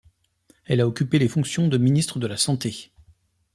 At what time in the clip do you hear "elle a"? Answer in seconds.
0.65-0.87